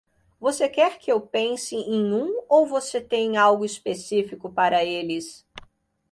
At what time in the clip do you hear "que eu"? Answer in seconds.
0.97-1.21